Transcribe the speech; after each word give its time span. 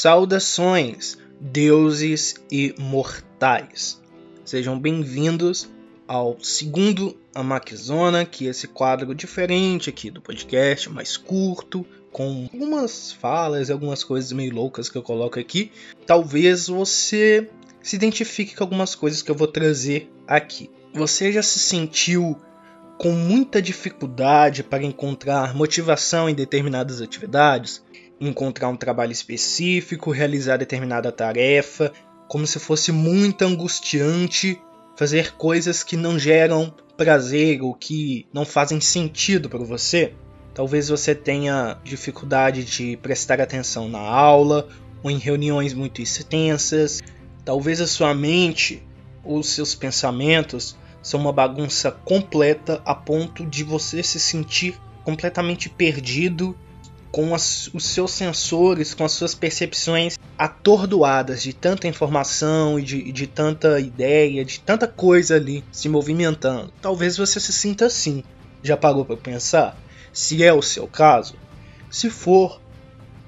Saudações, 0.00 1.18
deuses 1.40 2.36
e 2.52 2.72
mortais. 2.78 4.00
Sejam 4.44 4.78
bem-vindos 4.78 5.68
ao 6.06 6.38
segundo 6.40 7.16
Amaquizona, 7.34 8.24
que 8.24 8.46
é 8.46 8.50
esse 8.50 8.68
quadro 8.68 9.12
diferente 9.12 9.90
aqui 9.90 10.08
do 10.08 10.22
podcast, 10.22 10.88
mais 10.88 11.16
curto, 11.16 11.84
com 12.12 12.48
algumas 12.52 13.10
falas 13.10 13.68
e 13.68 13.72
algumas 13.72 14.04
coisas 14.04 14.30
meio 14.30 14.54
loucas 14.54 14.88
que 14.88 14.96
eu 14.96 15.02
coloco 15.02 15.40
aqui. 15.40 15.72
Talvez 16.06 16.68
você 16.68 17.50
se 17.82 17.96
identifique 17.96 18.54
com 18.54 18.62
algumas 18.62 18.94
coisas 18.94 19.20
que 19.20 19.32
eu 19.32 19.34
vou 19.34 19.48
trazer 19.48 20.08
aqui. 20.28 20.70
Você 20.94 21.32
já 21.32 21.42
se 21.42 21.58
sentiu 21.58 22.40
com 22.98 23.10
muita 23.10 23.60
dificuldade 23.60 24.62
para 24.62 24.84
encontrar 24.84 25.56
motivação 25.56 26.28
em 26.28 26.34
determinadas 26.36 27.02
atividades? 27.02 27.82
Encontrar 28.20 28.68
um 28.68 28.76
trabalho 28.76 29.12
específico, 29.12 30.10
realizar 30.10 30.56
determinada 30.56 31.12
tarefa, 31.12 31.92
como 32.28 32.46
se 32.46 32.58
fosse 32.58 32.92
muito 32.92 33.44
angustiante 33.44 34.60
fazer 34.96 35.34
coisas 35.34 35.84
que 35.84 35.96
não 35.96 36.18
geram 36.18 36.74
prazer 36.96 37.62
ou 37.62 37.72
que 37.72 38.26
não 38.32 38.44
fazem 38.44 38.80
sentido 38.80 39.48
para 39.48 39.60
você. 39.60 40.12
Talvez 40.52 40.88
você 40.88 41.14
tenha 41.14 41.78
dificuldade 41.84 42.64
de 42.64 42.96
prestar 42.96 43.40
atenção 43.40 43.88
na 43.88 44.00
aula 44.00 44.68
ou 45.02 45.10
em 45.10 45.16
reuniões 45.16 45.72
muito 45.72 46.02
extensas. 46.02 47.00
Talvez 47.44 47.80
a 47.80 47.86
sua 47.86 48.12
mente 48.12 48.82
ou 49.24 49.42
seus 49.42 49.76
pensamentos 49.76 50.76
são 51.00 51.20
uma 51.20 51.32
bagunça 51.32 51.92
completa 51.92 52.82
a 52.84 52.94
ponto 52.94 53.46
de 53.46 53.62
você 53.62 54.02
se 54.02 54.18
sentir 54.18 54.76
completamente 55.04 55.68
perdido 55.68 56.56
com 57.10 57.34
as, 57.34 57.68
os 57.72 57.84
seus 57.84 58.12
sensores, 58.12 58.94
com 58.94 59.04
as 59.04 59.12
suas 59.12 59.34
percepções 59.34 60.18
atordoadas 60.36 61.42
de 61.42 61.52
tanta 61.52 61.88
informação 61.88 62.78
e 62.78 62.82
de, 62.82 63.12
de 63.12 63.26
tanta 63.26 63.80
ideia, 63.80 64.44
de 64.44 64.60
tanta 64.60 64.86
coisa 64.86 65.36
ali 65.36 65.64
se 65.72 65.88
movimentando. 65.88 66.72
Talvez 66.80 67.16
você 67.16 67.40
se 67.40 67.52
sinta 67.52 67.86
assim. 67.86 68.22
Já 68.62 68.76
parou 68.76 69.04
para 69.04 69.16
pensar? 69.16 69.78
Se 70.12 70.42
é 70.42 70.52
o 70.52 70.62
seu 70.62 70.86
caso? 70.86 71.34
Se 71.90 72.10
for, 72.10 72.60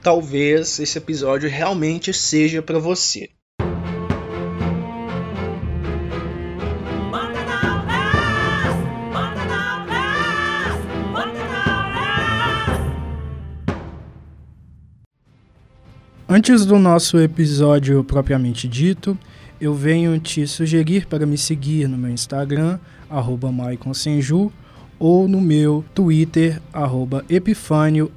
talvez 0.03 0.79
esse 0.79 0.99
episódio 0.99 1.49
realmente 1.49 2.13
seja 2.13 2.61
para 2.61 2.79
você. 2.79 3.31
Antes 16.33 16.65
do 16.65 16.79
nosso 16.79 17.19
episódio 17.19 18.05
propriamente 18.05 18.69
dito, 18.69 19.19
eu 19.61 19.75
venho 19.75 20.17
te 20.21 20.47
sugerir 20.47 21.05
para 21.09 21.27
me 21.27 21.37
seguir 21.37 21.89
no 21.89 21.99
meu 21.99 22.13
Instagram, 22.13 22.79
arroba 23.11 23.51
maiconsenju, 23.51 24.53
ou 24.97 25.27
no 25.27 25.41
meu 25.41 25.85
Twitter, 25.93 26.63
arroba 26.73 27.25
epifânio, 27.29 28.13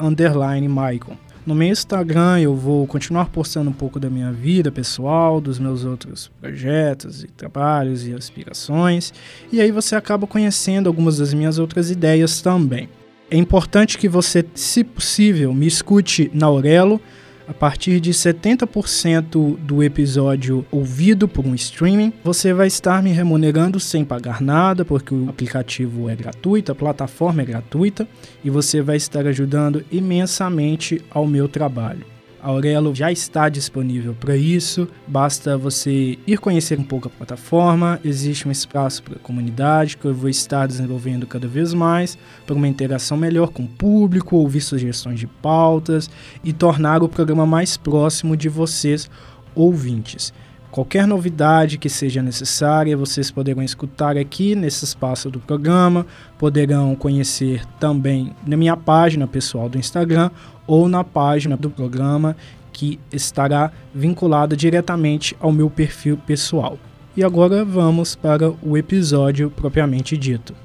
No 1.43 1.55
meu 1.55 1.67
Instagram 1.69 2.39
eu 2.39 2.55
vou 2.55 2.85
continuar 2.85 3.29
postando 3.29 3.71
um 3.71 3.73
pouco 3.73 3.99
da 3.99 4.11
minha 4.11 4.31
vida 4.31 4.71
pessoal, 4.71 5.41
dos 5.41 5.57
meus 5.57 5.83
outros 5.83 6.29
projetos 6.39 7.23
e 7.23 7.27
trabalhos 7.27 8.05
e 8.05 8.13
aspirações, 8.13 9.11
e 9.51 9.59
aí 9.59 9.71
você 9.71 9.95
acaba 9.95 10.27
conhecendo 10.27 10.85
algumas 10.85 11.17
das 11.17 11.33
minhas 11.33 11.57
outras 11.57 11.89
ideias 11.89 12.41
também. 12.41 12.87
É 13.31 13.37
importante 13.37 13.97
que 13.97 14.07
você, 14.07 14.45
se 14.53 14.83
possível, 14.83 15.51
me 15.51 15.65
escute 15.65 16.29
na 16.31 16.45
Aurelo, 16.45 17.01
a 17.47 17.53
partir 17.53 17.99
de 17.99 18.11
70% 18.11 19.57
do 19.57 19.83
episódio 19.83 20.65
ouvido 20.71 21.27
por 21.27 21.45
um 21.45 21.55
streaming, 21.55 22.13
você 22.23 22.53
vai 22.53 22.67
estar 22.67 23.01
me 23.03 23.11
remunerando 23.11 23.79
sem 23.79 24.05
pagar 24.05 24.41
nada, 24.41 24.85
porque 24.85 25.13
o 25.13 25.29
aplicativo 25.29 26.09
é 26.09 26.15
gratuito, 26.15 26.71
a 26.71 26.75
plataforma 26.75 27.41
é 27.41 27.45
gratuita 27.45 28.07
e 28.43 28.49
você 28.49 28.81
vai 28.81 28.97
estar 28.97 29.27
ajudando 29.27 29.83
imensamente 29.91 31.03
ao 31.11 31.27
meu 31.27 31.47
trabalho. 31.47 32.12
Aurelo 32.43 32.93
já 32.93 33.09
está 33.09 33.47
disponível 33.47 34.13
para 34.13 34.35
isso, 34.35 34.85
basta 35.07 35.57
você 35.57 36.19
ir 36.27 36.37
conhecer 36.39 36.77
um 36.77 36.83
pouco 36.83 37.07
a 37.07 37.09
plataforma. 37.09 38.01
Existe 38.03 38.45
um 38.45 38.51
espaço 38.51 39.01
para 39.01 39.15
a 39.15 39.19
comunidade 39.19 39.95
que 39.95 40.05
eu 40.05 40.13
vou 40.13 40.29
estar 40.29 40.67
desenvolvendo 40.67 41.25
cada 41.25 41.47
vez 41.47 41.73
mais 41.73 42.17
para 42.45 42.53
uma 42.53 42.67
interação 42.67 43.15
melhor 43.15 43.49
com 43.49 43.63
o 43.63 43.67
público, 43.67 44.35
ouvir 44.35 44.59
sugestões 44.59 45.21
de 45.21 45.27
pautas 45.27 46.09
e 46.43 46.51
tornar 46.51 47.01
o 47.01 47.07
programa 47.07 47.45
mais 47.45 47.77
próximo 47.77 48.35
de 48.35 48.49
vocês, 48.49 49.09
ouvintes. 49.55 50.33
Qualquer 50.73 51.05
novidade 51.05 51.77
que 51.77 51.87
seja 51.87 52.19
necessária, 52.19 52.97
vocês 52.97 53.29
poderão 53.29 53.61
escutar 53.61 54.17
aqui 54.17 54.55
nesse 54.55 54.83
espaço 54.83 55.29
do 55.29 55.39
programa, 55.39 56.03
poderão 56.35 56.95
conhecer 56.95 57.63
também 57.79 58.35
na 58.43 58.57
minha 58.57 58.75
página 58.75 59.27
pessoal 59.27 59.69
do 59.69 59.77
Instagram 59.77 60.31
ou 60.65 60.89
na 60.89 61.03
página 61.03 61.55
do 61.55 61.69
programa 61.69 62.35
que 62.71 62.99
estará 63.11 63.71
vinculada 63.93 64.57
diretamente 64.57 65.37
ao 65.39 65.51
meu 65.51 65.69
perfil 65.69 66.17
pessoal. 66.17 66.79
E 67.15 67.23
agora 67.23 67.63
vamos 67.63 68.15
para 68.15 68.51
o 68.63 68.75
episódio 68.75 69.51
propriamente 69.51 70.17
dito. 70.17 70.62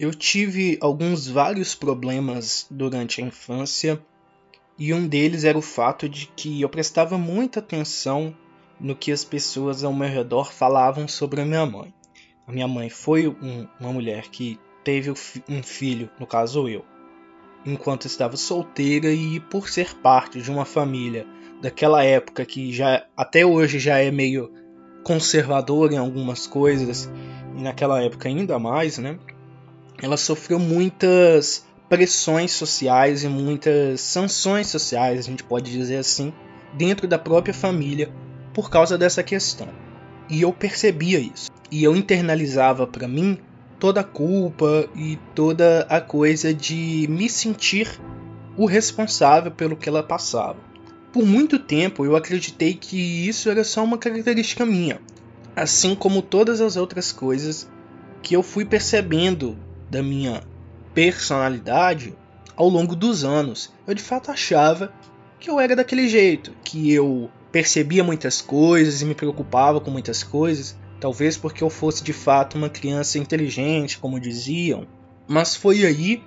Eu 0.00 0.14
tive 0.14 0.78
alguns 0.80 1.28
vários 1.28 1.74
problemas 1.74 2.66
durante 2.70 3.20
a 3.20 3.26
infância 3.26 4.00
e 4.78 4.94
um 4.94 5.06
deles 5.06 5.44
era 5.44 5.58
o 5.58 5.60
fato 5.60 6.08
de 6.08 6.26
que 6.34 6.62
eu 6.62 6.70
prestava 6.70 7.18
muita 7.18 7.60
atenção 7.60 8.34
no 8.80 8.96
que 8.96 9.12
as 9.12 9.24
pessoas 9.24 9.84
ao 9.84 9.92
meu 9.92 10.08
redor 10.08 10.54
falavam 10.54 11.06
sobre 11.06 11.42
a 11.42 11.44
minha 11.44 11.66
mãe. 11.66 11.92
A 12.46 12.50
minha 12.50 12.66
mãe 12.66 12.88
foi 12.88 13.28
um, 13.28 13.68
uma 13.78 13.92
mulher 13.92 14.30
que 14.30 14.58
teve 14.82 15.10
um 15.46 15.62
filho, 15.62 16.08
no 16.18 16.26
caso 16.26 16.66
eu, 16.66 16.82
enquanto 17.66 18.06
estava 18.06 18.38
solteira 18.38 19.12
e 19.12 19.38
por 19.38 19.68
ser 19.68 19.94
parte 19.96 20.40
de 20.40 20.50
uma 20.50 20.64
família 20.64 21.26
daquela 21.60 22.02
época 22.02 22.46
que 22.46 22.72
já 22.72 23.04
até 23.14 23.44
hoje 23.44 23.78
já 23.78 23.98
é 23.98 24.10
meio 24.10 24.50
conservadora 25.04 25.92
em 25.92 25.98
algumas 25.98 26.46
coisas 26.46 27.04
e 27.54 27.60
naquela 27.60 28.02
época 28.02 28.30
ainda 28.30 28.58
mais, 28.58 28.96
né? 28.96 29.18
Ela 30.02 30.16
sofreu 30.16 30.58
muitas 30.58 31.64
pressões 31.88 32.52
sociais 32.52 33.24
e 33.24 33.28
muitas 33.28 34.00
sanções 34.00 34.68
sociais, 34.68 35.18
a 35.18 35.22
gente 35.22 35.42
pode 35.42 35.70
dizer 35.70 35.96
assim, 35.96 36.32
dentro 36.72 37.08
da 37.08 37.18
própria 37.18 37.52
família 37.52 38.12
por 38.54 38.70
causa 38.70 38.96
dessa 38.96 39.22
questão. 39.22 39.68
E 40.28 40.42
eu 40.42 40.52
percebia 40.52 41.18
isso. 41.18 41.50
E 41.70 41.82
eu 41.82 41.96
internalizava 41.96 42.86
para 42.86 43.08
mim 43.08 43.38
toda 43.78 44.00
a 44.00 44.04
culpa 44.04 44.88
e 44.94 45.18
toda 45.34 45.86
a 45.88 46.00
coisa 46.00 46.54
de 46.54 47.06
me 47.08 47.28
sentir 47.28 48.00
o 48.56 48.66
responsável 48.66 49.50
pelo 49.50 49.76
que 49.76 49.88
ela 49.88 50.02
passava. 50.02 50.58
Por 51.12 51.26
muito 51.26 51.58
tempo 51.58 52.04
eu 52.04 52.14
acreditei 52.14 52.74
que 52.74 53.28
isso 53.28 53.50
era 53.50 53.64
só 53.64 53.82
uma 53.82 53.98
característica 53.98 54.64
minha, 54.64 55.00
assim 55.56 55.94
como 55.94 56.22
todas 56.22 56.60
as 56.60 56.76
outras 56.76 57.10
coisas 57.10 57.68
que 58.22 58.36
eu 58.36 58.42
fui 58.42 58.64
percebendo 58.64 59.56
da 59.90 60.02
minha 60.02 60.42
personalidade 60.94 62.14
ao 62.56 62.68
longo 62.68 62.94
dos 62.94 63.24
anos. 63.24 63.72
Eu 63.86 63.94
de 63.94 64.02
fato 64.02 64.30
achava 64.30 64.92
que 65.38 65.50
eu 65.50 65.58
era 65.58 65.74
daquele 65.74 66.08
jeito, 66.08 66.52
que 66.62 66.92
eu 66.92 67.30
percebia 67.50 68.04
muitas 68.04 68.40
coisas 68.40 69.02
e 69.02 69.04
me 69.04 69.14
preocupava 69.14 69.80
com 69.80 69.90
muitas 69.90 70.22
coisas, 70.22 70.76
talvez 71.00 71.36
porque 71.36 71.64
eu 71.64 71.70
fosse 71.70 72.04
de 72.04 72.12
fato 72.12 72.56
uma 72.56 72.68
criança 72.68 73.18
inteligente, 73.18 73.98
como 73.98 74.20
diziam. 74.20 74.86
Mas 75.26 75.56
foi 75.56 75.84
aí 75.84 76.22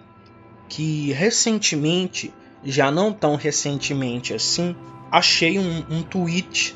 que 0.67 1.11
recentemente, 1.13 2.33
já 2.63 2.89
não 2.89 3.13
tão 3.13 3.35
recentemente 3.35 4.33
assim, 4.33 4.75
achei 5.11 5.59
um, 5.59 5.85
um 5.89 6.01
tweet 6.01 6.75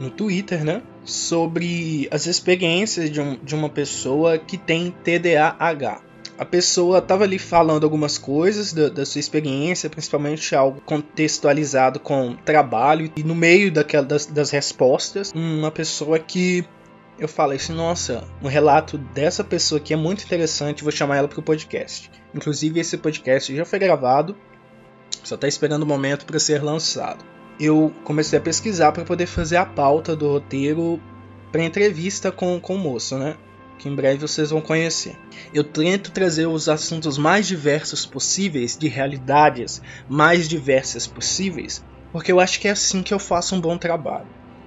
no 0.00 0.10
Twitter, 0.10 0.64
né? 0.64 0.82
Sobre 1.06 2.08
as 2.10 2.26
experiências 2.26 3.10
de, 3.10 3.20
um, 3.20 3.36
de 3.36 3.54
uma 3.54 3.70
pessoa 3.70 4.38
que 4.38 4.58
tem 4.58 4.90
TDAH 4.90 6.02
a 6.38 6.44
pessoa 6.44 6.98
estava 6.98 7.24
ali 7.24 7.38
falando 7.38 7.84
algumas 7.84 8.18
coisas 8.18 8.72
da, 8.72 8.88
da, 8.88 9.06
sua 9.06 9.18
experiência, 9.18 9.88
principalmente 9.88 10.54
algo 10.54 10.80
contextualizado 10.82 11.98
com 11.98 12.34
trabalho, 12.44 13.10
e 13.16 13.22
no 13.22 13.34
meio 13.34 13.72
daquela, 13.72 14.04
das, 14.04 14.26
das 14.26 14.50
respostas, 14.50 15.32
uma 15.34 15.70
pessoa 15.70 16.18
que 16.18 16.64
eu 17.18 17.26
falei 17.26 17.56
assim: 17.56 17.72
nossa, 17.72 18.24
um 18.42 18.48
relato 18.48 18.98
dessa 18.98 19.42
pessoa 19.42 19.80
aqui 19.80 19.94
é 19.94 19.96
muito 19.96 20.24
interessante, 20.24 20.82
vou 20.82 20.92
chamar 20.92 21.16
ela 21.16 21.28
para 21.28 21.40
o 21.40 21.42
podcast. 21.42 22.10
Inclusive, 22.34 22.80
esse 22.80 22.98
podcast 22.98 23.54
já 23.54 23.64
foi 23.64 23.78
gravado, 23.78 24.36
só 25.24 25.36
está 25.36 25.48
esperando 25.48 25.84
o 25.84 25.86
momento 25.86 26.26
para 26.26 26.38
ser 26.38 26.62
lançado. 26.62 27.35
Eu 27.58 27.92
comecei 28.04 28.38
a 28.38 28.42
pesquisar 28.42 28.92
para 28.92 29.04
poder 29.04 29.26
fazer 29.26 29.56
a 29.56 29.64
pauta 29.64 30.14
do 30.14 30.28
roteiro 30.28 31.00
para 31.50 31.64
entrevista 31.64 32.30
com, 32.30 32.60
com 32.60 32.74
o 32.74 32.78
moço, 32.78 33.16
né? 33.16 33.36
Que 33.78 33.88
em 33.88 33.94
breve 33.94 34.18
vocês 34.18 34.50
vão 34.50 34.60
conhecer. 34.60 35.16
Eu 35.54 35.64
tento 35.64 36.10
trazer 36.10 36.46
os 36.46 36.68
assuntos 36.68 37.16
mais 37.16 37.46
diversos 37.46 38.04
possíveis, 38.04 38.76
de 38.76 38.88
realidades 38.88 39.80
mais 40.08 40.48
diversas 40.48 41.06
possíveis, 41.06 41.84
porque 42.12 42.32
eu 42.32 42.40
acho 42.40 42.60
que 42.60 42.68
é 42.68 42.72
assim 42.72 43.02
que 43.02 43.12
eu 43.12 43.18
faço 43.18 43.54
um 43.54 43.60
bom 43.60 43.78
trabalho. 43.78 44.26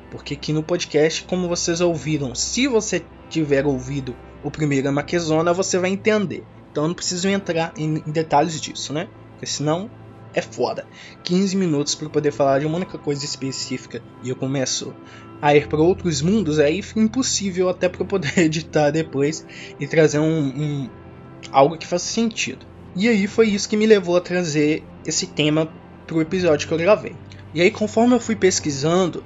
Porque 0.10 0.34
aqui 0.34 0.52
no 0.52 0.64
podcast, 0.64 1.24
como 1.24 1.48
vocês 1.48 1.82
ouviram, 1.82 2.34
se 2.34 2.68
você 2.68 3.04
tiver 3.30 3.66
ouvido 3.66 4.16
o 4.44 4.50
primeiro 4.50 4.90
Amaquezona, 4.90 5.54
você 5.54 5.78
vai 5.78 5.92
entender. 5.92 6.44
Então 6.72 6.84
eu 6.84 6.88
não 6.88 6.96
preciso 6.96 7.28
entrar 7.28 7.74
em, 7.78 7.98
em 8.06 8.12
detalhes 8.12 8.60
disso, 8.60 8.94
né? 8.94 9.08
Porque 9.32 9.46
senão 9.46 9.90
é 10.34 10.42
foda. 10.42 10.86
15 11.24 11.56
minutos 11.56 11.96
para 11.96 12.10
poder 12.10 12.32
falar 12.32 12.60
de 12.60 12.66
uma 12.66 12.78
única 12.78 12.98
coisa 12.98 13.24
específica 13.26 14.02
e 14.24 14.30
eu 14.30 14.36
começo 14.36 14.94
a 15.42 15.56
ir 15.56 15.68
para 15.68 15.80
outros 15.80 16.22
mundos, 16.22 16.60
aí 16.60 16.82
fica 16.82 17.00
impossível 17.00 17.70
até 17.70 17.88
para 17.88 18.04
poder 18.04 18.38
editar 18.40 18.92
depois 18.92 19.46
e 19.80 19.88
trazer 19.88 20.20
um, 20.20 20.48
um, 20.48 20.90
algo 21.52 21.78
que 21.78 21.88
faça 21.88 22.06
sentido. 22.06 22.66
E 22.96 23.08
aí 23.08 23.28
foi 23.28 23.48
isso 23.48 23.70
que 23.70 23.78
me 23.78 23.86
levou 23.86 24.18
a 24.18 24.22
trazer 24.22 24.84
esse 25.06 25.28
tema 25.28 25.72
para 26.06 26.18
o 26.18 26.22
episódio 26.22 26.68
que 26.68 26.74
eu 26.74 26.78
gravei. 26.78 27.16
E 27.54 27.62
aí 27.62 27.72
conforme 27.72 28.16
eu 28.16 28.20
fui 28.20 28.36
pesquisando, 28.36 29.24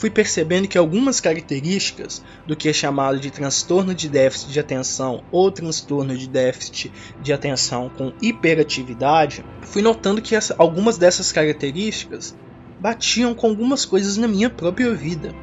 fui 0.00 0.08
percebendo 0.08 0.66
que 0.66 0.78
algumas 0.78 1.20
características 1.20 2.24
do 2.46 2.56
que 2.56 2.70
é 2.70 2.72
chamado 2.72 3.20
de 3.20 3.30
transtorno 3.30 3.94
de 3.94 4.08
déficit 4.08 4.50
de 4.50 4.58
atenção 4.58 5.22
ou 5.30 5.52
transtorno 5.52 6.16
de 6.16 6.26
déficit 6.26 6.90
de 7.20 7.34
atenção 7.34 7.90
com 7.90 8.10
hiperatividade, 8.22 9.44
fui 9.60 9.82
notando 9.82 10.22
que 10.22 10.34
essa, 10.34 10.54
algumas 10.56 10.96
dessas 10.96 11.30
características 11.30 12.34
batiam 12.80 13.34
com 13.34 13.48
algumas 13.48 13.84
coisas 13.84 14.16
na 14.16 14.26
minha 14.26 14.48
própria 14.48 14.94
vida. 14.94 15.34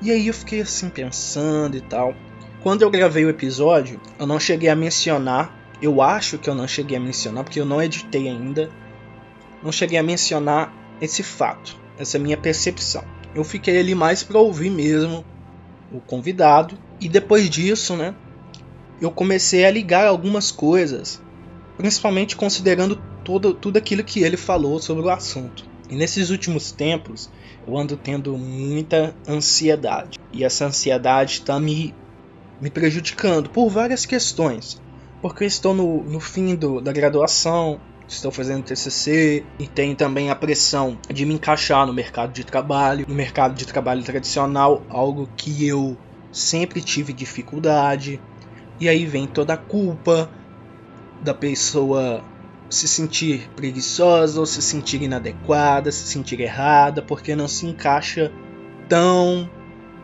E 0.00 0.12
aí 0.12 0.28
eu 0.28 0.34
fiquei 0.34 0.60
assim 0.60 0.88
pensando 0.88 1.76
e 1.76 1.80
tal. 1.80 2.14
Quando 2.62 2.82
eu 2.82 2.90
gravei 2.90 3.24
o 3.24 3.30
episódio, 3.30 4.00
eu 4.20 4.24
não 4.24 4.38
cheguei 4.38 4.68
a 4.68 4.76
mencionar, 4.76 5.52
eu 5.82 6.00
acho 6.00 6.38
que 6.38 6.48
eu 6.48 6.54
não 6.54 6.68
cheguei 6.68 6.96
a 6.96 7.00
mencionar 7.00 7.42
porque 7.42 7.58
eu 7.58 7.66
não 7.66 7.82
editei 7.82 8.28
ainda, 8.28 8.70
não 9.60 9.72
cheguei 9.72 9.98
a 9.98 10.02
mencionar 10.02 10.72
esse 11.00 11.24
fato, 11.24 11.76
essa 11.98 12.20
minha 12.20 12.36
percepção 12.36 13.04
eu 13.34 13.44
fiquei 13.44 13.78
ali 13.78 13.94
mais 13.94 14.22
para 14.22 14.38
ouvir 14.38 14.70
mesmo 14.70 15.24
o 15.92 16.00
convidado. 16.00 16.78
E 17.00 17.08
depois 17.08 17.50
disso, 17.50 17.96
né, 17.96 18.14
eu 19.00 19.10
comecei 19.10 19.64
a 19.64 19.70
ligar 19.70 20.06
algumas 20.06 20.50
coisas, 20.50 21.20
principalmente 21.76 22.36
considerando 22.36 23.00
todo, 23.24 23.52
tudo 23.52 23.76
aquilo 23.76 24.04
que 24.04 24.20
ele 24.20 24.36
falou 24.36 24.80
sobre 24.80 25.04
o 25.04 25.10
assunto. 25.10 25.64
E 25.88 25.96
nesses 25.96 26.30
últimos 26.30 26.72
tempos, 26.72 27.30
eu 27.66 27.76
ando 27.76 27.96
tendo 27.96 28.36
muita 28.38 29.14
ansiedade. 29.28 30.18
E 30.32 30.44
essa 30.44 30.66
ansiedade 30.66 31.34
está 31.34 31.58
me, 31.60 31.94
me 32.60 32.70
prejudicando 32.70 33.50
por 33.50 33.68
várias 33.68 34.06
questões. 34.06 34.80
Porque 35.20 35.44
eu 35.44 35.48
estou 35.48 35.74
no, 35.74 36.02
no 36.04 36.20
fim 36.20 36.54
do, 36.54 36.80
da 36.80 36.92
graduação, 36.92 37.80
estou 38.06 38.30
fazendo 38.30 38.62
TCC 38.62 39.44
e 39.58 39.66
tem 39.66 39.94
também 39.94 40.30
a 40.30 40.36
pressão 40.36 40.98
de 41.12 41.24
me 41.24 41.34
encaixar 41.34 41.86
no 41.86 41.92
mercado 41.92 42.32
de 42.32 42.44
trabalho, 42.44 43.04
no 43.08 43.14
mercado 43.14 43.54
de 43.54 43.66
trabalho 43.66 44.02
tradicional, 44.02 44.82
algo 44.88 45.28
que 45.36 45.66
eu 45.66 45.96
sempre 46.30 46.80
tive 46.80 47.12
dificuldade. 47.12 48.20
E 48.80 48.88
aí 48.88 49.06
vem 49.06 49.26
toda 49.26 49.54
a 49.54 49.58
culpa 49.58 50.30
da 51.22 51.32
pessoa 51.32 52.22
se 52.68 52.88
sentir 52.88 53.48
preguiçosa 53.54 54.40
ou 54.40 54.46
se 54.46 54.60
sentir 54.60 55.00
inadequada, 55.02 55.92
se 55.92 56.06
sentir 56.06 56.40
errada, 56.40 57.00
porque 57.00 57.36
não 57.36 57.46
se 57.46 57.66
encaixa 57.66 58.32
tão 58.88 59.48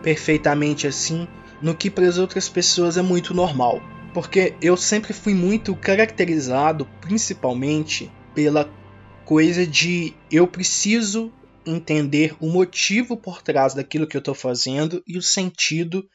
perfeitamente 0.02 0.86
assim 0.86 1.28
no 1.60 1.74
que 1.74 1.90
para 1.90 2.06
as 2.06 2.16
outras 2.16 2.48
pessoas 2.48 2.96
é 2.96 3.02
muito 3.02 3.34
normal 3.34 3.82
porque 4.12 4.54
eu 4.60 4.76
sempre 4.76 5.12
fui 5.12 5.34
muito 5.34 5.74
caracterizado 5.74 6.86
principalmente 7.00 8.10
pela 8.34 8.70
coisa 9.24 9.66
de 9.66 10.14
eu 10.30 10.46
preciso 10.46 11.32
entender 11.64 12.34
o 12.40 12.48
motivo 12.48 13.16
por 13.16 13.42
trás 13.42 13.74
daquilo 13.74 14.06
que 14.06 14.16
eu 14.16 14.20
estou 14.20 14.34
fazendo 14.34 15.02
e 15.06 15.18
o 15.18 15.22
sentido, 15.22 16.08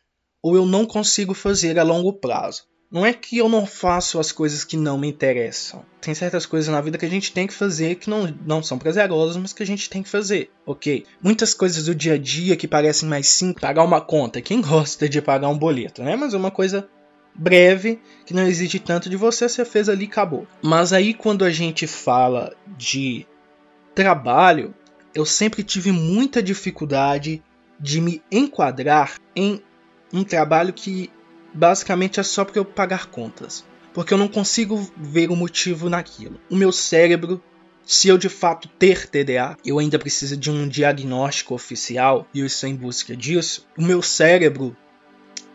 ou 0.43 0.55
eu 0.55 0.65
não 0.65 0.85
consigo 0.85 1.33
fazer 1.33 1.79
a 1.79 1.83
longo 1.83 2.13
prazo. 2.13 2.63
Não 2.91 3.05
é 3.05 3.11
que 3.11 3.37
eu 3.37 3.49
não 3.49 3.65
faço 3.65 4.19
as 4.19 4.31
coisas 4.31 4.63
que 4.63 4.77
não 4.77 4.97
me 4.97 5.07
interessam. 5.07 5.83
Tem 5.99 6.13
certas 6.13 6.45
coisas 6.45 6.71
na 6.71 6.79
vida 6.81 6.97
que 6.97 7.05
a 7.05 7.09
gente 7.09 7.31
tem 7.31 7.47
que 7.47 7.53
fazer 7.53 7.95
que 7.95 8.09
não, 8.09 8.33
não 8.45 8.61
são 8.61 8.77
prazerosas, 8.77 9.35
mas 9.37 9.53
que 9.53 9.63
a 9.63 9.65
gente 9.65 9.89
tem 9.89 10.03
que 10.03 10.09
fazer, 10.09 10.51
ok? 10.65 11.03
Muitas 11.21 11.53
coisas 11.53 11.85
do 11.85 11.95
dia 11.95 12.13
a 12.13 12.17
dia 12.17 12.55
que 12.55 12.67
parecem 12.67 13.09
mais 13.09 13.27
simples, 13.27 13.61
pagar 13.61 13.83
uma 13.83 13.99
conta. 13.99 14.41
Quem 14.41 14.61
gosta 14.61 15.09
de 15.09 15.21
pagar 15.21 15.49
um 15.49 15.57
boleto, 15.57 16.03
né? 16.03 16.15
Mas 16.15 16.33
é 16.33 16.37
uma 16.37 16.51
coisa 16.51 16.87
breve, 17.35 17.99
que 18.25 18.33
não 18.33 18.47
exige 18.47 18.79
tanto 18.79 19.09
de 19.09 19.17
você, 19.17 19.47
você 19.47 19.65
fez 19.65 19.89
ali 19.89 20.05
acabou. 20.05 20.47
Mas 20.61 20.93
aí 20.93 21.13
quando 21.13 21.43
a 21.43 21.51
gente 21.51 21.85
fala 21.85 22.55
de 22.77 23.25
trabalho, 23.93 24.73
eu 25.13 25.25
sempre 25.25 25.63
tive 25.63 25.91
muita 25.91 26.41
dificuldade 26.41 27.43
de 27.79 28.01
me 28.01 28.21
enquadrar 28.31 29.17
em 29.35 29.61
um 30.13 30.23
trabalho 30.23 30.73
que 30.73 31.09
basicamente 31.53 32.19
é 32.19 32.23
só 32.23 32.43
para 32.45 32.59
eu 32.59 32.65
pagar 32.65 33.07
contas. 33.07 33.65
Porque 33.93 34.13
eu 34.13 34.17
não 34.17 34.27
consigo 34.27 34.91
ver 34.97 35.31
o 35.31 35.35
motivo 35.35 35.89
naquilo. 35.89 36.39
O 36.49 36.55
meu 36.55 36.71
cérebro, 36.71 37.41
se 37.85 38.09
eu 38.09 38.17
de 38.17 38.27
fato 38.27 38.67
ter 38.67 39.07
TDA, 39.07 39.57
eu 39.65 39.79
ainda 39.79 39.97
preciso 39.97 40.35
de 40.35 40.51
um 40.51 40.67
diagnóstico 40.67 41.53
oficial 41.53 42.27
e 42.33 42.41
eu 42.41 42.45
estou 42.45 42.67
em 42.69 42.75
busca 42.75 43.15
disso. 43.15 43.65
O 43.77 43.81
meu 43.81 44.01
cérebro 44.01 44.75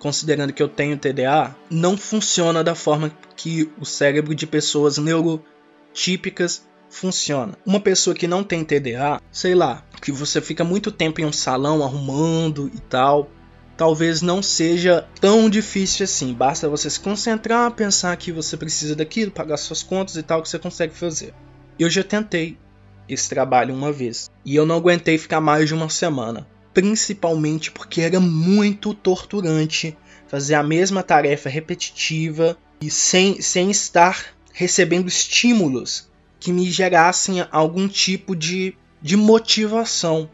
considerando 0.00 0.52
que 0.52 0.62
eu 0.62 0.69
tenho 0.69 0.99
TDA, 0.99 1.55
não 1.70 1.97
funciona 1.97 2.64
da 2.64 2.75
forma 2.75 3.12
que 3.37 3.70
o 3.79 3.85
cérebro 3.85 4.35
de 4.35 4.47
pessoas 4.47 4.99
neurotípicas 4.99 6.67
funciona. 6.88 7.56
Uma 7.64 7.79
pessoa 7.79 8.17
que 8.17 8.26
não 8.26 8.43
tem 8.43 8.64
TDA, 8.64 9.20
sei 9.31 9.55
lá, 9.55 9.85
que 10.02 10.11
você 10.11 10.41
fica 10.41 10.64
muito 10.64 10.91
tempo 10.91 11.20
em 11.20 11.25
um 11.26 11.32
salão 11.32 11.85
arrumando 11.85 12.69
e 12.75 12.81
tal, 12.81 13.31
talvez 13.76 14.23
não 14.23 14.43
seja 14.43 15.06
tão 15.20 15.49
difícil 15.49 16.05
assim. 16.05 16.32
Basta 16.32 16.69
você 16.69 16.88
se 16.88 16.99
concentrar, 16.99 17.70
pensar 17.73 18.17
que 18.17 18.32
você 18.32 18.56
precisa 18.56 18.97
daquilo, 18.97 19.31
pagar 19.31 19.58
suas 19.58 19.82
contas 19.82 20.17
e 20.17 20.23
tal, 20.23 20.43
que 20.43 20.49
você 20.49 20.58
consegue 20.58 20.94
fazer. 20.94 21.35
Eu 21.79 21.91
já 21.91 22.02
tentei 22.02 22.58
esse 23.06 23.29
trabalho 23.29 23.75
uma 23.75 23.93
vez 23.93 24.31
e 24.44 24.56
eu 24.56 24.64
não 24.64 24.76
aguentei 24.76 25.19
ficar 25.19 25.41
mais 25.41 25.69
de 25.69 25.75
uma 25.75 25.91
semana 25.91 26.47
principalmente 26.73 27.71
porque 27.71 28.01
era 28.01 28.21
muito 28.21 28.95
torturante 28.95 29.97
fazer 30.29 30.55
a 30.55 30.63
mesma 30.63 31.03
tarefa 31.03 31.49
repetitiva 31.49 32.57
e 32.81 32.91
sem, 32.91 33.41
sem 33.41 33.71
estar 33.71 34.27
recebendo 34.53 35.09
estímulos 35.09 36.09
que 36.39 36.53
me 36.53 36.71
gerassem 36.71 37.45
algum 37.50 37.89
tipo 37.89 38.35
de, 38.35 38.75
de 39.03 39.17
motivação. 39.17 40.31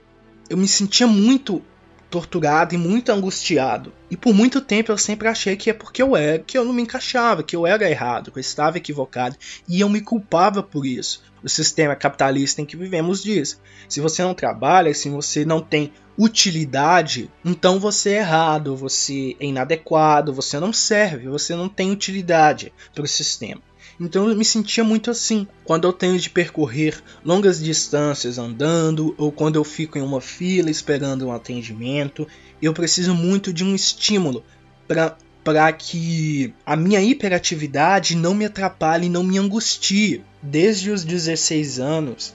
Eu 0.49 0.57
me 0.57 0.69
sentia 0.69 1.07
muito 1.07 1.63
torturado 2.11 2.75
e 2.75 2.79
muito 2.79 3.11
angustiado. 3.11 3.93
E 4.11 4.17
por 4.17 4.33
muito 4.33 4.61
tempo 4.61 4.93
eu 4.93 4.99
sempre 4.99 5.29
achei 5.29 5.57
que 5.57 5.71
é 5.71 5.73
porque 5.73 6.03
eu 6.03 6.17
era, 6.17 6.39
que 6.39 6.57
eu 6.57 6.65
não 6.65 6.73
me 6.73 6.83
encaixava, 6.83 7.43
que 7.43 7.57
eu 7.57 7.67
era 7.67 7.91
errado, 7.91 8.31
que 8.31 8.39
eu 8.39 8.41
estava 8.41 8.79
equivocado, 8.79 9.37
e 9.69 9.81
eu 9.81 9.89
me 9.89 10.01
culpava 10.01 10.63
por 10.63 10.87
isso. 10.87 11.23
O 11.43 11.49
sistema 11.49 11.95
capitalista 11.95 12.61
em 12.61 12.67
que 12.67 12.77
vivemos 12.77 13.23
diz: 13.23 13.61
se 13.89 14.01
você 14.01 14.23
não 14.23 14.35
trabalha, 14.35 14.95
se 14.95 15.09
você 15.09 15.45
não 15.45 15.61
tem 15.61 15.93
utilidade, 16.19 17.31
então 17.45 17.79
você 17.79 18.11
é 18.11 18.19
errado, 18.19 18.75
você 18.75 19.37
é 19.39 19.47
inadequado, 19.47 20.33
você 20.33 20.59
não 20.59 20.73
serve, 20.73 21.29
você 21.29 21.55
não 21.55 21.69
tem 21.69 21.91
utilidade 21.91 22.73
para 22.95 23.05
o 23.05 23.09
sistema. 23.09 23.61
Então 23.99 24.29
eu 24.29 24.37
me 24.37 24.45
sentia 24.45 24.85
muito 24.85 25.11
assim. 25.11 25.47
Quando 25.65 25.89
eu 25.89 25.93
tenho 25.93 26.19
de 26.19 26.29
percorrer 26.29 27.03
longas 27.25 27.63
distâncias 27.63 28.39
andando, 28.39 29.15
ou 29.17 29.33
quando 29.33 29.57
eu 29.57 29.65
fico 29.65 29.99
em 29.99 30.03
uma 30.03 30.21
fila 30.21 30.71
esperando 30.71 31.27
um 31.27 31.33
atendimento, 31.33 32.29
eu 32.61 32.73
preciso 32.73 33.15
muito 33.15 33.53
de 33.53 33.65
um 33.65 33.75
estímulo 33.75 34.45
para 34.87 35.73
que 35.73 36.53
a 36.65 36.77
minha 36.77 37.01
hiperatividade 37.01 38.17
não 38.17 38.35
me 38.35 38.45
atrapalhe, 38.45 39.09
não 39.09 39.23
me 39.23 39.39
angustie. 39.39 40.23
Desde 40.43 40.91
os 40.91 41.05
16 41.05 41.79
anos, 41.79 42.35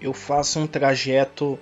eu 0.00 0.12
faço 0.12 0.58
um 0.58 0.66
trajeto 0.66 1.58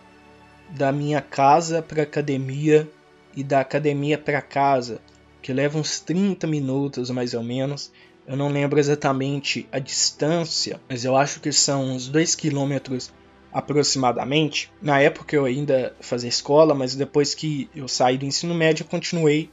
da 0.70 0.92
minha 0.92 1.20
casa 1.20 1.82
para 1.82 2.02
academia 2.02 2.88
e 3.34 3.42
da 3.42 3.60
academia 3.60 4.18
para 4.18 4.40
casa, 4.42 5.00
que 5.42 5.52
leva 5.52 5.78
uns 5.78 6.00
30 6.00 6.46
minutos 6.46 7.10
mais 7.10 7.34
ou 7.34 7.42
menos. 7.42 7.90
Eu 8.26 8.36
não 8.36 8.48
lembro 8.48 8.78
exatamente 8.78 9.68
a 9.72 9.78
distância, 9.78 10.80
mas 10.88 11.04
eu 11.04 11.16
acho 11.16 11.40
que 11.40 11.52
são 11.52 11.84
uns 11.84 12.08
2 12.08 12.34
quilômetros 12.34 13.12
aproximadamente. 13.52 14.70
Na 14.80 15.00
época 15.00 15.34
eu 15.34 15.44
ainda 15.44 15.94
fazia 16.00 16.28
escola, 16.28 16.74
mas 16.74 16.94
depois 16.94 17.34
que 17.34 17.68
eu 17.74 17.88
saí 17.88 18.16
do 18.16 18.24
ensino 18.24 18.54
médio 18.54 18.84
eu 18.84 18.88
continuei 18.88 19.50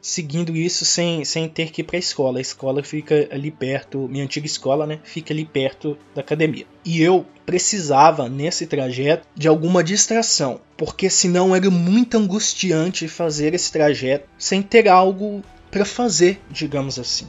seguindo 0.00 0.56
isso 0.56 0.84
sem, 0.84 1.24
sem 1.24 1.48
ter 1.48 1.70
que 1.70 1.80
ir 1.80 1.84
para 1.84 1.96
a 1.96 1.98
escola. 1.98 2.38
A 2.38 2.42
escola 2.42 2.82
fica 2.82 3.28
ali 3.30 3.50
perto, 3.50 4.08
minha 4.08 4.24
antiga 4.24 4.46
escola, 4.46 4.86
né? 4.86 5.00
Fica 5.04 5.32
ali 5.32 5.44
perto 5.44 5.98
da 6.14 6.20
academia. 6.20 6.66
E 6.84 7.02
eu 7.02 7.26
precisava, 7.44 8.28
nesse 8.28 8.66
trajeto, 8.66 9.26
de 9.34 9.48
alguma 9.48 9.82
distração, 9.82 10.60
porque 10.76 11.10
senão 11.10 11.54
era 11.54 11.70
muito 11.70 12.16
angustiante 12.16 13.08
fazer 13.08 13.54
esse 13.54 13.72
trajeto 13.72 14.28
sem 14.38 14.62
ter 14.62 14.88
algo 14.88 15.42
para 15.70 15.84
fazer, 15.84 16.40
digamos 16.50 16.98
assim. 16.98 17.26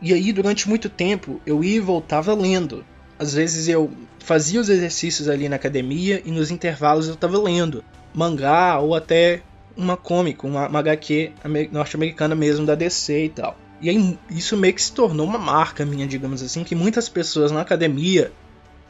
E 0.00 0.14
aí, 0.14 0.32
durante 0.32 0.68
muito 0.68 0.88
tempo, 0.88 1.40
eu 1.44 1.62
ia 1.62 1.76
e 1.76 1.80
voltava 1.80 2.34
lendo. 2.34 2.84
Às 3.18 3.34
vezes 3.34 3.68
eu 3.68 3.90
fazia 4.18 4.60
os 4.60 4.68
exercícios 4.68 5.28
ali 5.28 5.48
na 5.48 5.56
academia 5.56 6.22
e 6.24 6.30
nos 6.30 6.50
intervalos 6.50 7.06
eu 7.06 7.14
estava 7.14 7.38
lendo 7.38 7.84
mangá 8.14 8.78
ou 8.78 8.94
até 8.94 9.42
uma 9.76 9.96
cômica, 9.96 10.46
uma, 10.46 10.68
uma 10.68 10.78
HQ 10.78 11.32
norte-americana 11.70 12.34
mesmo 12.34 12.64
da 12.64 12.74
DC 12.74 13.26
e 13.26 13.28
tal. 13.28 13.56
E 13.80 13.90
aí 13.90 14.18
isso 14.30 14.56
meio 14.56 14.74
que 14.74 14.82
se 14.82 14.92
tornou 14.92 15.26
uma 15.26 15.38
marca 15.38 15.84
minha, 15.84 16.06
digamos 16.06 16.42
assim, 16.42 16.64
que 16.64 16.74
muitas 16.74 17.08
pessoas 17.08 17.50
na 17.50 17.60
academia 17.60 18.32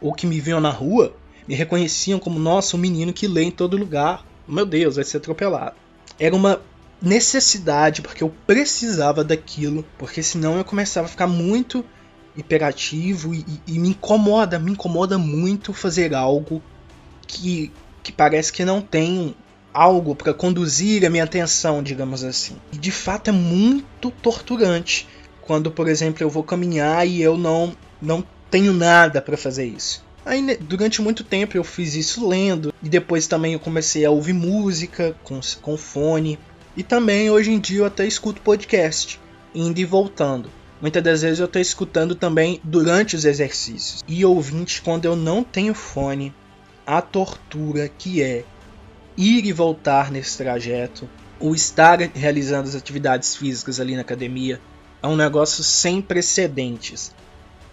ou 0.00 0.12
que 0.12 0.26
me 0.26 0.40
viam 0.40 0.60
na 0.60 0.70
rua 0.70 1.14
me 1.46 1.54
reconheciam 1.54 2.18
como, 2.18 2.38
nossa, 2.38 2.76
um 2.76 2.80
menino 2.80 3.12
que 3.12 3.26
lê 3.26 3.42
em 3.42 3.50
todo 3.50 3.76
lugar. 3.76 4.24
Meu 4.46 4.66
Deus, 4.66 4.96
vai 4.96 5.04
ser 5.04 5.16
atropelado. 5.18 5.74
Era 6.18 6.34
uma 6.34 6.60
necessidade, 7.02 8.02
porque 8.02 8.22
eu 8.22 8.34
precisava 8.46 9.24
daquilo, 9.24 9.84
porque 9.98 10.22
senão 10.22 10.56
eu 10.58 10.64
começava 10.64 11.06
a 11.06 11.10
ficar 11.10 11.26
muito 11.26 11.84
hiperativo 12.36 13.34
e, 13.34 13.44
e, 13.66 13.78
me 13.78 13.90
incomoda, 13.90 14.58
me 14.58 14.72
incomoda 14.72 15.18
muito 15.18 15.72
fazer 15.72 16.14
algo 16.14 16.62
que, 17.26 17.72
que 18.02 18.12
parece 18.12 18.52
que 18.52 18.64
não 18.64 18.80
tem 18.80 19.34
algo 19.72 20.14
para 20.14 20.34
conduzir 20.34 21.04
a 21.04 21.10
minha 21.10 21.24
atenção, 21.24 21.82
digamos 21.82 22.22
assim. 22.24 22.56
E 22.72 22.76
de 22.76 22.90
fato 22.90 23.28
é 23.28 23.32
muito 23.32 24.10
torturante 24.10 25.08
quando, 25.40 25.70
por 25.70 25.88
exemplo, 25.88 26.22
eu 26.22 26.30
vou 26.30 26.42
caminhar 26.42 27.06
e 27.06 27.20
eu 27.20 27.36
não 27.36 27.76
não 28.00 28.24
tenho 28.50 28.72
nada 28.72 29.20
para 29.20 29.36
fazer 29.36 29.66
isso. 29.66 30.04
Aí, 30.24 30.56
durante 30.56 31.00
muito 31.00 31.24
tempo 31.24 31.56
eu 31.56 31.64
fiz 31.64 31.94
isso 31.94 32.26
lendo 32.26 32.74
e 32.82 32.88
depois 32.88 33.26
também 33.26 33.54
eu 33.54 33.60
comecei 33.60 34.04
a 34.04 34.10
ouvir 34.10 34.32
música 34.32 35.14
com, 35.22 35.40
com 35.62 35.76
fone 35.76 36.38
e 36.76 36.82
também 36.82 37.30
hoje 37.30 37.50
em 37.50 37.58
dia 37.58 37.78
eu 37.78 37.84
até 37.84 38.06
escuto 38.06 38.40
podcast, 38.42 39.20
indo 39.54 39.78
e 39.78 39.84
voltando. 39.84 40.50
Muitas 40.80 41.02
das 41.02 41.22
vezes 41.22 41.38
eu 41.38 41.46
estou 41.46 41.60
escutando 41.60 42.14
também 42.14 42.60
durante 42.64 43.14
os 43.14 43.24
exercícios. 43.24 44.02
E 44.08 44.24
ouvinte, 44.24 44.80
quando 44.80 45.04
eu 45.04 45.14
não 45.14 45.44
tenho 45.44 45.74
fone, 45.74 46.34
a 46.86 47.02
tortura 47.02 47.88
que 47.88 48.22
é 48.22 48.44
ir 49.16 49.44
e 49.44 49.52
voltar 49.52 50.10
nesse 50.10 50.38
trajeto, 50.38 51.08
ou 51.38 51.54
estar 51.54 51.98
realizando 52.14 52.68
as 52.68 52.74
atividades 52.74 53.36
físicas 53.36 53.80
ali 53.80 53.94
na 53.94 54.02
academia, 54.02 54.60
é 55.02 55.06
um 55.06 55.16
negócio 55.16 55.62
sem 55.64 56.00
precedentes. 56.00 57.12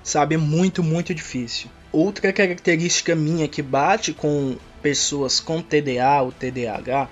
Sabe, 0.04 0.36
é 0.36 0.38
muito, 0.38 0.82
muito 0.82 1.13
difícil. 1.13 1.70
Outra 1.92 2.32
característica 2.32 3.16
minha 3.16 3.48
que 3.48 3.62
bate 3.62 4.13
com 4.13 4.58
pessoas 4.82 5.39
com 5.39 5.62
TDA 5.62 6.22
ou 6.22 6.32
TDAH 6.32 7.10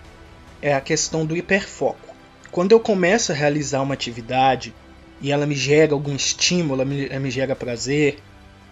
é 0.62 0.74
a 0.74 0.82
questão 0.82 1.26
do 1.26 1.36
hiperfoco. 1.36 2.16
Quando 2.52 2.72
eu 2.72 2.80
começo 2.80 3.32
a 3.32 3.36
realizar 3.36 3.82
uma 3.82 3.94
atividade 3.94 4.74
e 5.22 5.32
ela 5.32 5.46
me 5.46 5.56
gera 5.56 5.94
algum 5.94 6.16
estímulo, 6.16 6.82
ela 6.82 6.86
me, 6.86 7.06
ela 7.08 7.20
me 7.20 7.32
gera 7.32 7.56
prazer, 7.56 8.20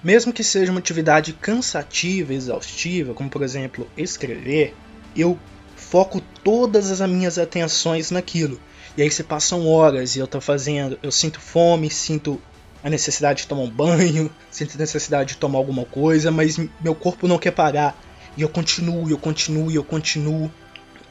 mesmo 0.03 0.33
que 0.33 0.43
seja 0.43 0.71
uma 0.71 0.79
atividade 0.79 1.33
cansativa, 1.33 2.33
exaustiva, 2.33 3.13
como 3.13 3.29
por 3.29 3.41
exemplo 3.41 3.89
escrever, 3.95 4.75
eu 5.15 5.39
foco 5.75 6.21
todas 6.43 7.01
as 7.01 7.09
minhas 7.09 7.37
atenções 7.37 8.11
naquilo. 8.11 8.59
E 8.97 9.01
aí 9.01 9.09
se 9.09 9.23
passam 9.23 9.67
horas 9.67 10.15
e 10.15 10.19
eu 10.19 10.27
tô 10.27 10.39
fazendo, 10.39 10.99
eu 11.01 11.11
sinto 11.11 11.39
fome, 11.39 11.89
sinto 11.89 12.41
a 12.83 12.89
necessidade 12.89 13.43
de 13.43 13.47
tomar 13.47 13.63
um 13.63 13.69
banho, 13.69 14.29
sinto 14.51 14.75
a 14.75 14.77
necessidade 14.77 15.29
de 15.29 15.37
tomar 15.37 15.57
alguma 15.57 15.85
coisa, 15.85 16.29
mas 16.31 16.59
meu 16.81 16.93
corpo 16.93 17.27
não 17.27 17.39
quer 17.39 17.51
parar. 17.51 17.97
E 18.35 18.41
eu 18.41 18.49
continuo, 18.49 19.09
eu 19.09 19.17
continuo, 19.17 19.71
eu 19.71 19.83
continuo. 19.83 20.51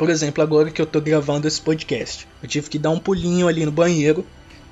Por 0.03 0.11
exemplo, 0.11 0.43
agora 0.43 0.69
que 0.69 0.83
eu 0.83 0.87
tô 0.87 1.01
gravando 1.01 1.47
esse 1.47 1.61
podcast, 1.61 2.27
eu 2.43 2.49
tive 2.49 2.69
que 2.69 2.77
dar 2.77 2.91
um 2.91 2.99
pulinho 2.99 3.47
ali 3.47 3.65
no 3.65 3.71
banheiro. 3.71 4.27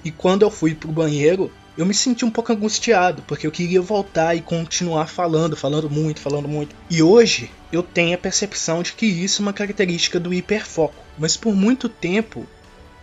E 0.05 0.11
quando 0.11 0.43
eu 0.43 0.51
fui 0.51 0.75
pro 0.75 0.91
banheiro, 0.91 1.53
eu 1.79 1.87
me 1.87 1.95
senti 1.95 2.25
um 2.25 2.31
pouco 2.33 2.53
angustiado, 2.53 3.23
porque 3.29 3.47
eu 3.47 3.53
queria 3.53 3.81
voltar 3.81 4.35
e 4.35 4.41
continuar 4.41 5.07
falando, 5.07 5.57
falando 5.57 5.89
muito, 5.89 6.19
falando 6.19 6.49
muito. 6.49 6.75
E 6.91 7.01
hoje 7.01 7.49
eu 7.71 7.81
tenho 7.81 8.17
a 8.17 8.19
percepção 8.19 8.83
de 8.83 8.93
que 8.93 9.07
isso 9.07 9.41
é 9.41 9.45
uma 9.45 9.53
característica 9.53 10.19
do 10.19 10.35
hiperfoco. 10.35 11.01
Mas 11.17 11.37
por 11.37 11.55
muito 11.55 11.89
tempo 11.89 12.45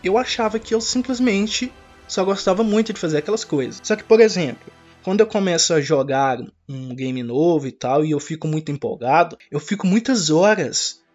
eu 0.03 0.17
achava 0.17 0.59
que 0.59 0.75
eu 0.75 0.81
simplesmente 0.81 1.71
só 2.09 2.25
gostava 2.25 2.61
muito 2.61 2.91
de 2.91 2.99
fazer 2.99 3.19
aquelas 3.19 3.45
coisas. 3.45 3.79
Só 3.81 3.95
que, 3.95 4.03
por 4.03 4.19
exemplo, 4.19 4.69
quando 5.01 5.21
eu 5.21 5.27
começo 5.27 5.73
a 5.73 5.79
jogar 5.79 6.39
um 6.67 6.93
game 6.93 7.23
novo 7.23 7.67
e 7.67 7.71
tal, 7.71 8.03
e 8.03 8.11
eu 8.11 8.19
fico 8.19 8.49
muito 8.49 8.69
empolgado, 8.69 9.37
eu 9.49 9.61
fico 9.61 9.87
muitas 9.87 10.29
horas 10.29 11.06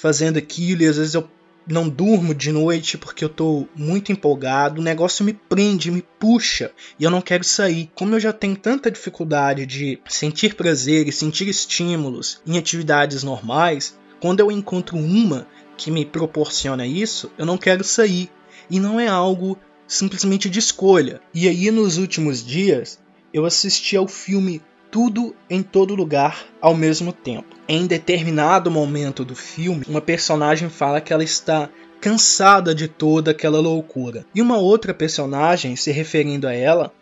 fazendo 0.00 0.38
aquilo 0.38 0.82
e 0.82 0.86
às 0.86 0.96
vezes 0.96 1.14
eu 1.14 1.28
não 1.66 1.88
durmo 1.88 2.34
de 2.34 2.50
noite 2.50 2.96
porque 2.96 3.22
eu 3.22 3.28
tô 3.28 3.68
muito 3.76 4.10
empolgado, 4.10 4.80
o 4.80 4.84
negócio 4.84 5.24
me 5.24 5.34
prende, 5.34 5.90
me 5.90 6.02
puxa 6.18 6.72
e 6.98 7.04
eu 7.04 7.10
não 7.10 7.20
quero 7.20 7.44
sair. 7.44 7.90
Como 7.94 8.14
eu 8.14 8.20
já 8.20 8.32
tenho 8.32 8.56
tanta 8.56 8.90
dificuldade 8.90 9.66
de 9.66 10.00
sentir 10.08 10.54
prazer 10.54 11.06
e 11.06 11.12
sentir 11.12 11.48
estímulos 11.48 12.40
em 12.46 12.56
atividades 12.56 13.22
normais, 13.22 13.98
quando 14.20 14.40
eu 14.40 14.50
encontro 14.50 14.96
uma 14.96 15.46
que 15.76 15.90
me 15.90 16.06
proporciona 16.06 16.86
isso, 16.86 17.30
eu 17.36 17.44
não 17.44 17.58
quero 17.58 17.84
sair. 17.84 18.30
E 18.70 18.80
não 18.80 18.98
é 18.98 19.06
algo 19.06 19.58
simplesmente 19.86 20.48
de 20.48 20.58
escolha. 20.58 21.20
E 21.34 21.46
aí 21.46 21.70
nos 21.70 21.98
últimos 21.98 22.44
dias 22.44 22.98
eu 23.34 23.44
assisti 23.44 23.96
ao 23.96 24.08
filme 24.08 24.62
tudo 24.90 25.34
em 25.48 25.62
todo 25.62 25.94
lugar 25.94 26.44
ao 26.60 26.74
mesmo 26.74 27.12
tempo. 27.12 27.56
Em 27.68 27.86
determinado 27.86 28.70
momento 28.70 29.24
do 29.24 29.34
filme, 29.34 29.84
uma 29.88 30.00
personagem 30.00 30.68
fala 30.68 31.00
que 31.00 31.12
ela 31.12 31.24
está 31.24 31.68
cansada 32.00 32.74
de 32.74 32.88
toda 32.88 33.30
aquela 33.30 33.60
loucura. 33.60 34.24
E 34.34 34.42
uma 34.42 34.56
outra 34.56 34.92
personagem, 34.92 35.76
se 35.76 35.92
referindo 35.92 36.48
a 36.48 36.52
ela, 36.52 36.92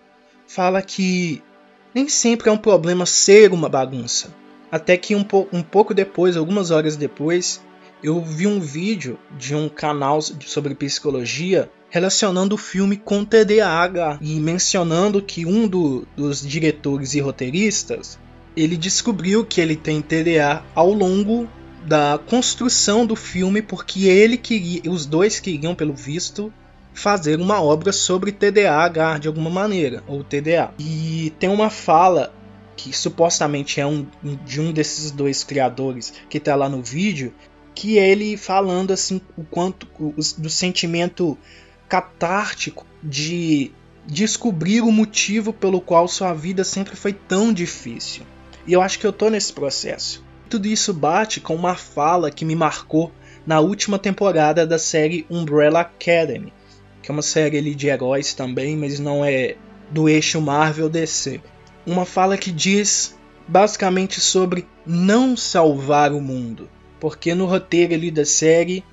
fala 0.47 0.83
que 0.83 1.43
nem 1.95 2.09
sempre 2.09 2.49
é 2.49 2.53
um 2.53 2.59
problema 2.59 3.07
ser 3.07 3.53
uma 3.53 3.69
bagunça. 3.69 4.35
Até 4.71 4.97
que 4.97 5.15
um, 5.15 5.25
po 5.25 5.49
um 5.53 5.63
pouco 5.63 5.95
depois, 5.95 6.37
algumas 6.37 6.71
horas 6.71 6.97
depois, 6.97 7.63
eu 8.03 8.21
vi 8.21 8.47
um 8.47 8.61
vídeo 8.61 9.19
de 9.37 9.55
um 9.55 9.69
canal 9.69 10.21
sobre 10.21 10.75
psicologia 10.75 11.71
relacionando 11.91 12.55
o 12.55 12.59
filme 12.59 12.97
com 12.97 13.25
TDAH 13.25 14.19
e 14.21 14.39
mencionando 14.41 15.23
que 15.23 15.47
um 15.47 15.67
do, 15.67 16.07
dos 16.17 16.47
diretores 16.47 17.15
e 17.15 17.21
roteiristas 17.21 18.19
ele 18.57 18.77
descobriu 18.77 19.45
que 19.45 19.61
ele 19.61 19.77
tem 19.77 20.03
TDA 20.03 20.63
ao 20.75 20.93
longo 20.93 21.49
da 21.87 22.19
construção 22.27 23.07
do 23.07 23.15
filme 23.15 23.63
porque 23.63 24.07
ele 24.07 24.37
queria, 24.37 24.83
os 24.91 25.07
dois 25.07 25.41
queriam 25.41 25.75
pelo 25.75 25.95
visto 25.95 26.53
fazer 26.93 27.41
uma 27.41 27.63
obra 27.63 27.93
sobre 27.93 28.33
TDAH 28.33 29.19
de 29.19 29.29
alguma 29.29 29.49
maneira 29.49 30.03
ou 30.09 30.25
TDA. 30.25 30.73
E 30.79 31.33
tem 31.39 31.49
uma 31.49 31.71
fala 31.71 32.35
que 32.77 32.93
supostamente 32.97 33.81
é 33.81 33.87
um, 33.87 34.07
de 34.45 34.61
um 34.61 34.73
desses 34.73 35.11
dois 35.11 35.45
criadores 35.45 36.13
que 36.29 36.39
está 36.39 36.55
lá 36.57 36.69
no 36.69 36.83
vídeo 36.83 37.33
que 37.75 37.97
é 37.97 38.11
ele 38.11 38.37
falando 38.37 38.93
assim 38.93 39.21
o 39.37 39.45
quanto 39.45 39.87
o, 40.01 40.13
do 40.39 40.51
sentimento 40.51 41.39
catártico 41.89 42.87
de 43.03 43.73
descobrir 44.07 44.81
o 44.81 44.91
motivo 44.91 45.53
pelo 45.53 45.81
qual 45.81 46.09
sua 46.09 46.33
vida 46.33 46.65
sempre 46.65 46.97
foi 46.97 47.13
tão 47.13 47.53
difícil. 47.53 48.25
E 48.67 48.73
eu 48.73 48.81
acho 48.81 48.99
que 48.99 49.07
eu 49.07 49.13
tô 49.13 49.29
nesse 49.29 49.53
processo. 49.53 50.25
Tudo 50.49 50.67
isso 50.67 50.95
bate 50.95 51.41
com 51.41 51.55
uma 51.55 51.75
fala 51.75 52.31
que 52.31 52.45
me 52.45 52.55
marcou 52.55 53.13
na 53.47 53.61
última 53.61 53.99
temporada 53.99 54.67
da 54.67 54.79
série 54.79 55.27
Umbrella 55.31 55.81
Academy, 55.81 56.53
que 57.03 57.11
é 57.11 57.13
uma 57.13 57.23
série 57.23 57.75
de 57.75 57.87
heróis 57.87 58.35
também, 58.35 58.77
mas 58.77 58.99
não 58.99 59.25
é 59.25 59.57
do 59.91 60.09
eixo 60.09 60.41
Marvel 60.41 60.89
DC. 60.89 61.41
Uma 61.87 62.05
fala 62.05 62.37
que 62.37 62.51
diz 62.51 63.17
basicamente 63.47 64.21
sobre 64.21 64.67
não 64.85 65.37
salvar 65.37 66.13
o 66.13 66.21
mundo, 66.21 66.69
porque 67.01 67.35
no 67.35 67.47
roteiro 67.47 67.95
ali 67.95 68.11
da 68.11 68.25
série 68.25 68.85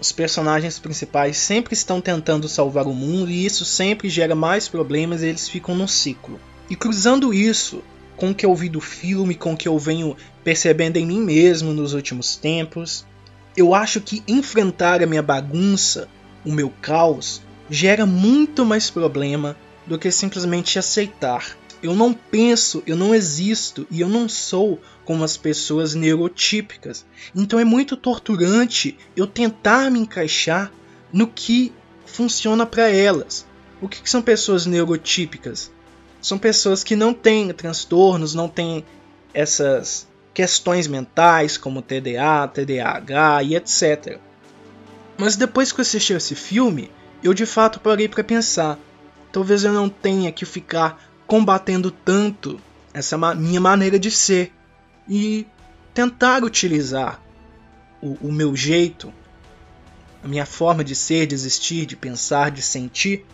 os 0.00 0.12
personagens 0.12 0.78
principais 0.78 1.36
sempre 1.36 1.74
estão 1.74 2.00
tentando 2.00 2.48
salvar 2.48 2.86
o 2.86 2.94
mundo 2.94 3.30
e 3.30 3.46
isso 3.46 3.64
sempre 3.64 4.08
gera 4.08 4.34
mais 4.34 4.68
problemas 4.68 5.22
e 5.22 5.26
eles 5.26 5.48
ficam 5.48 5.74
no 5.74 5.86
ciclo. 5.88 6.40
E 6.68 6.74
cruzando 6.74 7.32
isso 7.32 7.82
com 8.16 8.30
o 8.30 8.34
que 8.34 8.46
eu 8.46 8.54
vi 8.54 8.68
do 8.68 8.80
filme, 8.80 9.34
com 9.34 9.54
o 9.54 9.56
que 9.56 9.68
eu 9.68 9.78
venho 9.78 10.16
percebendo 10.42 10.96
em 10.96 11.06
mim 11.06 11.20
mesmo 11.20 11.72
nos 11.72 11.94
últimos 11.94 12.36
tempos, 12.36 13.04
eu 13.56 13.74
acho 13.74 14.00
que 14.00 14.22
enfrentar 14.26 15.02
a 15.02 15.06
minha 15.06 15.22
bagunça, 15.22 16.08
o 16.44 16.52
meu 16.52 16.70
caos, 16.82 17.40
gera 17.70 18.04
muito 18.04 18.64
mais 18.64 18.90
problema 18.90 19.56
do 19.86 19.98
que 19.98 20.10
simplesmente 20.10 20.78
aceitar. 20.78 21.56
Eu 21.84 21.94
não 21.94 22.14
penso, 22.14 22.82
eu 22.86 22.96
não 22.96 23.14
existo 23.14 23.86
e 23.90 24.00
eu 24.00 24.08
não 24.08 24.26
sou 24.26 24.80
como 25.04 25.22
as 25.22 25.36
pessoas 25.36 25.94
neurotípicas. 25.94 27.04
Então 27.36 27.58
é 27.58 27.64
muito 27.64 27.94
torturante 27.94 28.96
eu 29.14 29.26
tentar 29.26 29.90
me 29.90 29.98
encaixar 29.98 30.72
no 31.12 31.26
que 31.26 31.74
funciona 32.06 32.64
para 32.64 32.88
elas. 32.88 33.46
O 33.82 33.88
que, 33.88 34.00
que 34.00 34.08
são 34.08 34.22
pessoas 34.22 34.64
neurotípicas? 34.64 35.70
São 36.22 36.38
pessoas 36.38 36.82
que 36.82 36.96
não 36.96 37.12
têm 37.12 37.52
transtornos, 37.52 38.34
não 38.34 38.48
têm 38.48 38.82
essas 39.34 40.08
questões 40.32 40.86
mentais 40.86 41.58
como 41.58 41.82
TDA, 41.82 42.48
TDAH 42.48 43.42
e 43.42 43.56
etc. 43.56 44.18
Mas 45.18 45.36
depois 45.36 45.70
que 45.70 45.80
eu 45.80 45.82
assisti 45.82 46.14
esse 46.14 46.34
filme, 46.34 46.90
eu 47.22 47.34
de 47.34 47.44
fato 47.44 47.78
parei 47.78 48.08
para 48.08 48.24
pensar. 48.24 48.78
Talvez 49.30 49.64
eu 49.64 49.72
não 49.74 49.90
tenha 49.90 50.32
que 50.32 50.46
ficar 50.46 51.12
combatendo 51.26 51.90
tanto 51.90 52.60
essa 52.92 53.16
minha 53.34 53.60
maneira 53.60 53.98
de 53.98 54.10
ser 54.10 54.52
e 55.08 55.46
tentar 55.92 56.44
utilizar 56.44 57.20
o, 58.00 58.28
o 58.28 58.32
meu 58.32 58.54
jeito, 58.54 59.12
a 60.22 60.28
minha 60.28 60.46
forma 60.46 60.84
de 60.84 60.94
ser, 60.94 61.26
de 61.26 61.34
existir, 61.34 61.86
de 61.86 61.96
pensar, 61.96 62.50
de 62.50 62.62
sentir, 62.62 63.24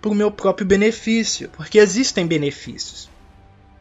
para 0.00 0.10
o 0.10 0.14
meu 0.14 0.30
próprio 0.30 0.66
benefício, 0.66 1.48
porque 1.50 1.78
existem 1.78 2.26
benefícios. 2.26 3.08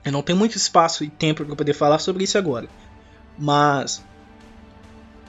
Eu 0.03 0.11
não 0.11 0.21
tenho 0.21 0.37
muito 0.37 0.55
espaço 0.55 1.03
e 1.03 1.09
tempo 1.09 1.45
para 1.45 1.55
poder 1.55 1.73
falar 1.73 1.99
sobre 1.99 2.23
isso 2.23 2.37
agora, 2.37 2.67
mas 3.37 4.03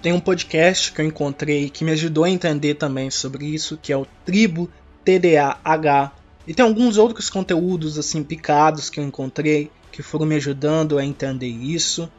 tem 0.02 0.12
um 0.12 0.20
podcast 0.20 0.92
que 0.92 1.00
eu 1.00 1.04
encontrei 1.04 1.68
que 1.70 1.84
me 1.84 1.90
ajudou 1.92 2.24
a 2.24 2.30
entender 2.30 2.74
também 2.74 3.10
sobre 3.10 3.46
isso, 3.46 3.76
que 3.76 3.92
é 3.92 3.96
o 3.96 4.06
Tribo 4.24 4.70
TDAH. 5.04 6.12
E 6.46 6.54
tem 6.54 6.64
alguns 6.64 6.96
outros 6.96 7.28
conteúdos 7.28 7.98
assim 7.98 8.22
picados 8.22 8.88
que 8.88 9.00
eu 9.00 9.04
encontrei 9.04 9.70
que 9.90 10.02
foram 10.02 10.26
me 10.26 10.36
ajudando 10.36 10.98
a 10.98 11.04
entender 11.04 11.48
isso. 11.48 12.10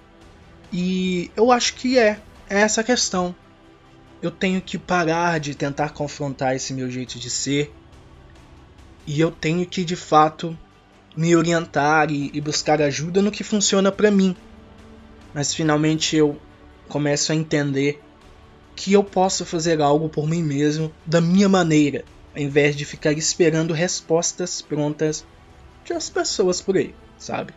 E 0.71 1.31
eu 1.35 1.51
acho 1.51 1.75
que 1.75 1.97
é, 1.97 2.19
é 2.49 2.59
essa 2.61 2.83
questão. 2.83 3.33
Eu 4.21 4.31
tenho 4.31 4.61
que 4.61 4.77
parar 4.77 5.39
de 5.39 5.55
tentar 5.55 5.91
confrontar 5.91 6.55
esse 6.55 6.73
meu 6.73 6.89
jeito 6.89 7.19
de 7.19 7.29
ser. 7.29 7.73
E 9.05 9.19
eu 9.21 9.31
tenho 9.31 9.65
que 9.65 9.85
de 9.85 9.95
fato 9.95 10.57
me 11.15 11.35
orientar 11.35 12.11
e, 12.11 12.29
e 12.33 12.41
buscar 12.41 12.81
ajuda 12.81 13.21
no 13.21 13.31
que 13.31 13.43
funciona 13.43 13.91
para 13.91 14.11
mim. 14.11 14.35
Mas 15.33 15.53
finalmente 15.53 16.15
eu 16.15 16.37
começo 16.89 17.31
a 17.31 17.35
entender 17.35 18.01
que 18.75 18.93
eu 18.93 19.03
posso 19.03 19.45
fazer 19.45 19.81
algo 19.81 20.09
por 20.09 20.27
mim 20.27 20.43
mesmo 20.43 20.91
da 21.05 21.19
minha 21.19 21.49
maneira, 21.49 22.05
ao 22.37 22.43
invés 22.43 22.75
de 22.75 22.85
ficar 22.85 23.13
esperando 23.13 23.73
respostas 23.73 24.61
prontas 24.61 25.25
de 25.83 25.93
as 25.93 26.07
pessoas 26.07 26.61
por 26.61 26.77
aí, 26.77 26.93
sabe? 27.17 27.51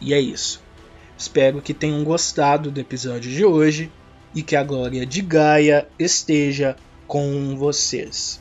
E 0.00 0.14
é 0.14 0.20
isso. 0.20 0.62
Espero 1.18 1.60
que 1.60 1.74
tenham 1.74 2.04
gostado 2.04 2.70
do 2.70 2.80
episódio 2.80 3.30
de 3.30 3.44
hoje 3.44 3.90
e 4.32 4.42
que 4.42 4.54
a 4.54 4.62
glória 4.62 5.04
de 5.04 5.20
Gaia 5.22 5.88
esteja 5.98 6.76
com 7.06 7.56
vocês. 7.56 8.40